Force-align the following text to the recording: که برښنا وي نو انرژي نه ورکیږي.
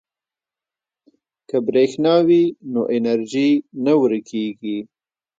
که 1.47 1.57
برښنا 1.65 2.15
وي 2.27 2.43
نو 2.71 2.81
انرژي 2.97 3.49
نه 3.85 3.93
ورکیږي. 4.01 4.77